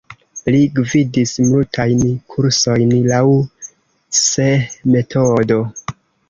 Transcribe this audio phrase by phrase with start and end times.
[0.53, 2.01] Li gvidis multajn
[2.35, 3.21] kursojn laŭ
[4.21, 5.61] Cseh-metodo.